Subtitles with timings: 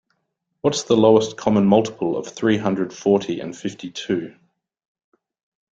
[0.61, 4.33] What's the lowest common multiple of three hundred forty and fifty-two?